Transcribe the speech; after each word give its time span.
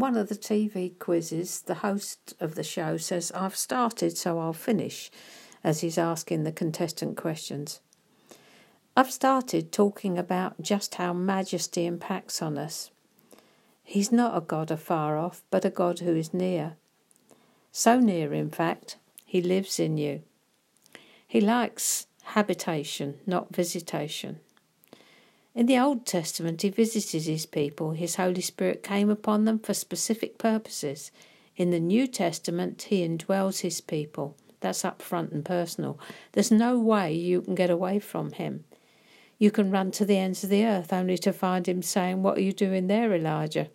one 0.00 0.16
of 0.16 0.28
the 0.28 0.34
TV 0.34 0.98
quizzes, 0.98 1.60
the 1.62 1.76
host 1.76 2.34
of 2.40 2.54
the 2.54 2.64
show 2.64 2.96
says, 2.96 3.30
I've 3.32 3.56
started, 3.56 4.16
so 4.16 4.38
I'll 4.38 4.52
finish, 4.52 5.10
as 5.62 5.80
he's 5.80 5.98
asking 5.98 6.44
the 6.44 6.52
contestant 6.52 7.16
questions. 7.16 7.80
I've 8.96 9.12
started 9.12 9.70
talking 9.70 10.18
about 10.18 10.60
just 10.60 10.96
how 10.96 11.12
majesty 11.12 11.86
impacts 11.86 12.42
on 12.42 12.58
us. 12.58 12.90
He's 13.84 14.10
not 14.10 14.36
a 14.36 14.40
God 14.40 14.70
afar 14.70 15.18
off, 15.18 15.42
but 15.50 15.64
a 15.64 15.70
God 15.70 16.00
who 16.00 16.14
is 16.14 16.34
near. 16.34 16.76
So 17.72 18.00
near, 18.00 18.32
in 18.32 18.50
fact, 18.50 18.96
he 19.24 19.40
lives 19.40 19.78
in 19.78 19.96
you. 19.96 20.22
He 21.26 21.40
likes 21.40 22.06
habitation, 22.22 23.18
not 23.26 23.54
visitation. 23.54 24.40
In 25.52 25.66
the 25.66 25.78
Old 25.78 26.06
Testament, 26.06 26.62
he 26.62 26.70
visited 26.70 27.24
his 27.24 27.44
people. 27.44 27.90
His 27.90 28.16
Holy 28.16 28.40
Spirit 28.40 28.84
came 28.84 29.10
upon 29.10 29.44
them 29.44 29.58
for 29.58 29.74
specific 29.74 30.38
purposes. 30.38 31.10
In 31.56 31.70
the 31.70 31.80
New 31.80 32.06
Testament, 32.06 32.82
he 32.82 33.06
indwells 33.06 33.60
his 33.60 33.80
people. 33.80 34.36
That's 34.60 34.84
up 34.84 35.02
front 35.02 35.32
and 35.32 35.44
personal. 35.44 35.98
There's 36.32 36.52
no 36.52 36.78
way 36.78 37.12
you 37.12 37.42
can 37.42 37.56
get 37.56 37.70
away 37.70 37.98
from 37.98 38.32
him. 38.32 38.64
You 39.38 39.50
can 39.50 39.70
run 39.70 39.90
to 39.92 40.04
the 40.04 40.18
ends 40.18 40.44
of 40.44 40.50
the 40.50 40.64
earth 40.64 40.92
only 40.92 41.18
to 41.18 41.32
find 41.32 41.66
him 41.66 41.82
saying, 41.82 42.22
What 42.22 42.38
are 42.38 42.42
you 42.42 42.52
doing 42.52 42.86
there, 42.86 43.12
Elijah? 43.12 43.70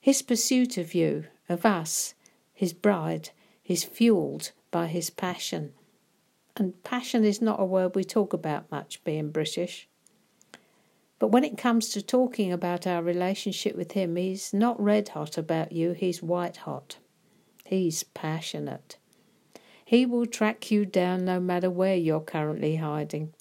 His 0.00 0.22
pursuit 0.22 0.76
of 0.78 0.94
you, 0.94 1.26
of 1.48 1.64
us, 1.64 2.14
his 2.52 2.72
bride, 2.72 3.30
is 3.64 3.84
fueled 3.84 4.52
by 4.70 4.86
his 4.86 5.10
passion. 5.10 5.72
And 6.56 6.82
passion 6.82 7.24
is 7.24 7.42
not 7.42 7.60
a 7.60 7.64
word 7.64 7.94
we 7.94 8.04
talk 8.04 8.32
about 8.32 8.70
much, 8.70 9.04
being 9.04 9.30
British. 9.30 9.88
But 11.18 11.28
when 11.28 11.44
it 11.44 11.56
comes 11.56 11.88
to 11.90 12.02
talking 12.02 12.52
about 12.52 12.86
our 12.86 13.02
relationship 13.02 13.74
with 13.74 13.92
Him, 13.92 14.16
He's 14.16 14.52
not 14.52 14.80
red 14.80 15.10
hot 15.10 15.38
about 15.38 15.72
you, 15.72 15.92
He's 15.92 16.22
white 16.22 16.58
hot. 16.58 16.98
He's 17.64 18.02
passionate. 18.02 18.98
He 19.84 20.04
will 20.04 20.26
track 20.26 20.70
you 20.70 20.84
down 20.84 21.24
no 21.24 21.40
matter 21.40 21.70
where 21.70 21.96
you're 21.96 22.20
currently 22.20 22.76
hiding. 22.76 23.32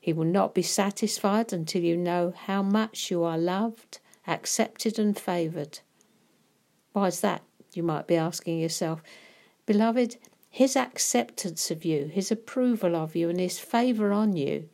He 0.00 0.12
will 0.12 0.24
not 0.24 0.54
be 0.54 0.62
satisfied 0.62 1.52
until 1.52 1.82
you 1.82 1.96
know 1.96 2.32
how 2.36 2.62
much 2.62 3.10
you 3.10 3.24
are 3.24 3.38
loved, 3.38 3.98
accepted, 4.26 4.98
and 4.98 5.18
favoured. 5.18 5.80
Why 6.92 7.08
is 7.08 7.20
that? 7.20 7.42
You 7.74 7.82
might 7.82 8.06
be 8.06 8.16
asking 8.16 8.60
yourself. 8.60 9.02
Beloved, 9.66 10.16
His 10.48 10.76
acceptance 10.76 11.70
of 11.72 11.84
you, 11.84 12.06
His 12.06 12.30
approval 12.30 12.94
of 12.94 13.16
you, 13.16 13.28
and 13.28 13.40
His 13.40 13.58
favour 13.58 14.12
on 14.12 14.36
you 14.36 14.68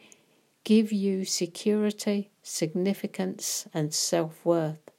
give 0.64 0.92
you 0.92 1.24
security, 1.24 2.30
significance, 2.42 3.66
and 3.74 3.92
self 3.92 4.44
worth. 4.44 4.91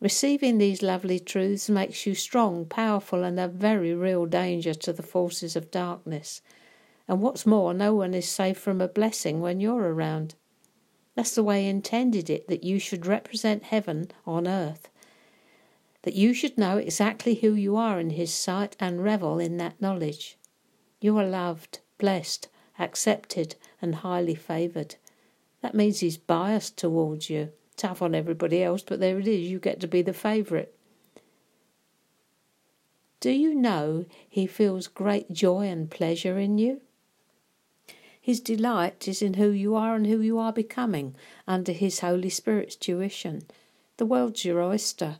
Receiving 0.00 0.56
these 0.56 0.82
lovely 0.82 1.20
truths 1.20 1.68
makes 1.68 2.06
you 2.06 2.14
strong, 2.14 2.64
powerful, 2.64 3.22
and 3.22 3.38
a 3.38 3.46
very 3.46 3.94
real 3.94 4.24
danger 4.24 4.72
to 4.72 4.92
the 4.92 5.02
forces 5.02 5.56
of 5.56 5.70
darkness. 5.70 6.40
And 7.06 7.20
what's 7.20 7.44
more, 7.44 7.74
no 7.74 7.94
one 7.94 8.14
is 8.14 8.28
safe 8.28 8.56
from 8.56 8.80
a 8.80 8.88
blessing 8.88 9.40
when 9.40 9.60
you're 9.60 9.92
around. 9.92 10.36
That's 11.16 11.34
the 11.34 11.42
way 11.42 11.68
intended 11.68 12.30
it 12.30 12.48
that 12.48 12.64
you 12.64 12.78
should 12.78 13.04
represent 13.04 13.64
heaven 13.64 14.10
on 14.26 14.48
earth. 14.48 14.88
That 16.02 16.14
you 16.14 16.32
should 16.32 16.56
know 16.56 16.78
exactly 16.78 17.34
who 17.34 17.52
you 17.52 17.76
are 17.76 18.00
in 18.00 18.10
His 18.10 18.32
sight 18.32 18.74
and 18.80 19.04
revel 19.04 19.38
in 19.38 19.58
that 19.58 19.82
knowledge. 19.82 20.38
You 20.98 21.18
are 21.18 21.26
loved, 21.26 21.80
blessed, 21.98 22.48
accepted, 22.80 23.54
and 23.80 23.96
highly 23.96 24.34
favoured. 24.34 24.96
That 25.62 25.74
means 25.74 26.00
he's 26.00 26.16
biased 26.16 26.76
towards 26.76 27.30
you. 27.30 27.50
Tough 27.76 28.02
on 28.02 28.14
everybody 28.14 28.62
else, 28.62 28.82
but 28.82 29.00
there 29.00 29.18
it 29.18 29.28
is. 29.28 29.48
You 29.50 29.58
get 29.58 29.80
to 29.80 29.86
be 29.86 30.02
the 30.02 30.12
favourite. 30.12 30.72
Do 33.20 33.30
you 33.30 33.54
know 33.54 34.06
he 34.28 34.46
feels 34.46 34.86
great 34.88 35.30
joy 35.30 35.68
and 35.68 35.90
pleasure 35.90 36.38
in 36.38 36.56
you? 36.56 36.80
His 38.20 38.40
delight 38.40 39.08
is 39.08 39.22
in 39.22 39.34
who 39.34 39.50
you 39.50 39.74
are 39.74 39.94
and 39.94 40.06
who 40.06 40.20
you 40.20 40.38
are 40.38 40.52
becoming 40.52 41.14
under 41.46 41.72
his 41.72 42.00
Holy 42.00 42.30
Spirit's 42.30 42.76
tuition. 42.76 43.42
The 43.98 44.06
world's 44.06 44.44
your 44.44 44.62
oyster. 44.62 45.18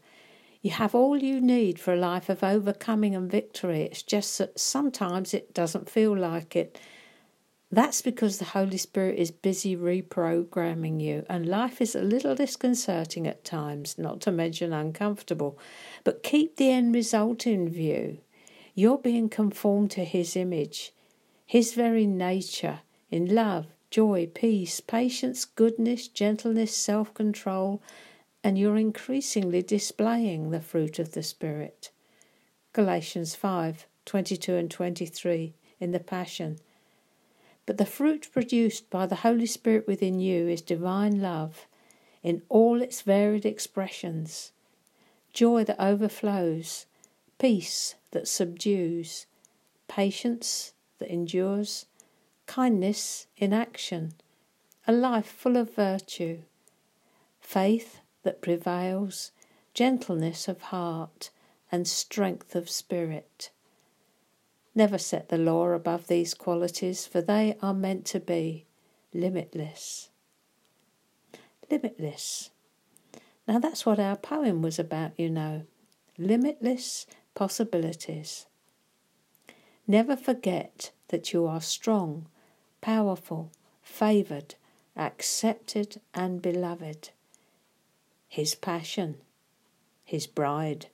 You 0.63 0.73
have 0.73 0.95
all 0.95 1.17
you 1.19 1.41
need 1.41 1.79
for 1.79 1.95
a 1.95 1.99
life 1.99 2.29
of 2.29 2.45
overcoming 2.45 3.15
and 3.15 3.31
victory. 3.31 3.83
It's 3.83 4.03
just 4.03 4.39
that 4.39 4.61
sometimes 4.61 5.33
it 5.33 5.55
doesn't 5.55 5.89
feel 5.89 6.17
like 6.17 6.55
it. 6.55 6.79
That's 7.73 8.03
because 8.03 8.39
the 8.39 8.47
Holy 8.47 8.79
Spirit 8.79 9.17
is 9.17 9.31
busy 9.31 9.77
reprogramming 9.77 11.01
you, 11.01 11.25
and 11.29 11.47
life 11.47 11.81
is 11.81 11.95
a 11.95 12.03
little 12.03 12.35
disconcerting 12.35 13.29
at 13.29 13.45
times, 13.45 13.97
not 13.97 14.21
to 14.23 14.33
mention 14.33 14.73
uncomfortable. 14.73 15.57
But 16.03 16.25
keep 16.25 16.57
the 16.57 16.71
end 16.71 16.93
result 16.95 17.47
in 17.47 17.69
view. 17.69 18.19
You're 18.75 18.99
being 18.99 19.29
conformed 19.29 19.93
to 19.93 20.05
His 20.05 20.35
image, 20.35 20.93
His 21.47 21.75
very 21.75 22.07
nature, 22.07 22.81
in 23.09 23.33
love, 23.33 23.67
joy, 23.89 24.29
peace, 24.35 24.81
patience, 24.81 25.45
goodness, 25.45 26.09
gentleness, 26.09 26.77
self 26.77 27.15
control, 27.15 27.81
and 28.43 28.59
you're 28.59 28.79
increasingly 28.79 29.63
displaying 29.63 30.51
the 30.51 30.61
fruit 30.61 30.99
of 30.99 31.13
the 31.13 31.23
Spirit. 31.23 31.93
Galatians 32.73 33.37
5 33.37 33.87
22 34.07 34.57
and 34.57 34.71
23 34.71 35.55
in 35.79 35.93
the 35.93 36.01
Passion. 36.01 36.59
But 37.67 37.79
the 37.79 37.87
fruit 37.87 38.29
produced 38.33 38.91
by 38.91 39.07
the 39.07 39.17
Holy 39.17 39.47
Spirit 39.47 39.87
within 39.87 40.19
you 40.21 40.49
is 40.49 40.63
divine 40.63 41.21
love 41.21 41.67
in 42.23 42.43
all 42.49 42.83
its 42.83 43.03
varied 43.03 43.47
expressions 43.47 44.53
joy 45.33 45.65
that 45.65 45.81
overflows, 45.81 46.87
peace 47.39 47.95
that 48.11 48.29
subdues, 48.29 49.27
patience 49.89 50.73
that 50.99 51.13
endures, 51.13 51.87
kindness 52.47 53.27
in 53.37 53.53
action, 53.53 54.13
a 54.87 54.93
life 54.93 55.27
full 55.27 55.57
of 55.57 55.75
virtue, 55.75 56.41
faith 57.41 58.01
that 58.23 58.43
prevails, 58.43 59.31
gentleness 59.73 60.49
of 60.49 60.63
heart, 60.63 61.31
and 61.71 61.87
strength 61.87 62.55
of 62.55 62.69
spirit. 62.69 63.51
Never 64.75 64.99
set 64.99 65.29
the 65.29 65.39
law 65.39 65.69
above 65.71 66.07
these 66.07 66.35
qualities, 66.35 67.07
for 67.07 67.21
they 67.21 67.57
are 67.61 67.75
meant 67.75 68.05
to 68.07 68.21
be 68.21 68.67
limitless. 69.13 70.11
Limitless. 71.71 72.51
Now 73.49 73.59
that's 73.59 73.85
what 73.85 73.99
our 73.99 74.17
poem 74.17 74.63
was 74.63 74.79
about, 74.79 75.13
you 75.19 75.29
know. 75.29 75.63
Limitless 76.19 77.07
possibilities. 77.35 78.47
Never 79.87 80.17
forget 80.17 80.93
that 81.09 81.33
you 81.33 81.47
are 81.47 81.61
strong, 81.61 82.27
powerful, 82.81 83.51
favoured, 83.83 84.55
accepted, 84.97 86.01
and 86.15 86.41
beloved. 86.41 87.11
His 88.29 88.55
passion, 88.55 89.17
His 90.05 90.29
bride. 90.29 90.87